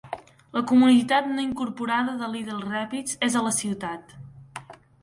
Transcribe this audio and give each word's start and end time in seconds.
La 0.57 0.63
comunitat 0.71 1.27
no 1.35 1.45
incorporada 1.49 2.17
de 2.23 2.31
Little 2.37 2.59
Rapids 2.71 3.21
és 3.29 3.39
a 3.43 3.47
la 3.51 3.57
ciutat. 3.61 4.19